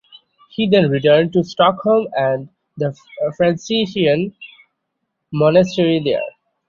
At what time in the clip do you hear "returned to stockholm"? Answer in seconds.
0.89-2.07